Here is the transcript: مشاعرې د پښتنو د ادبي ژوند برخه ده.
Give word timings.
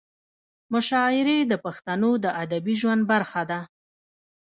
مشاعرې 0.73 1.37
د 1.51 1.53
پښتنو 1.65 2.11
د 2.23 2.25
ادبي 2.43 2.73
ژوند 2.81 3.01
برخه 3.11 3.41
ده. 3.49 3.59